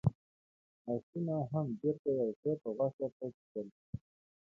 آسونه 0.93 1.35
هم 1.51 1.65
بېرته 1.81 2.09
يو 2.19 2.29
څه 2.41 2.51
په 2.61 2.69
غوښه 2.77 3.07
پټ 3.17 3.33
شول. 3.49 3.67